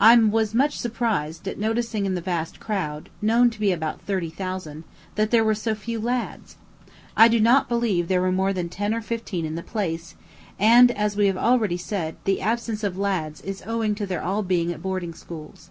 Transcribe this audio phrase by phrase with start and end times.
[0.00, 4.28] I was much surprised at noticing in the vast crowd, known to be about thirty
[4.28, 4.82] thousand,
[5.14, 6.56] that there were so few lads.
[7.16, 10.16] I do not believe there were more than ten or fifteen in the palace;
[10.58, 14.42] and, as we have already said, the absence of lads is owing to their all
[14.42, 15.70] being at boarding schools.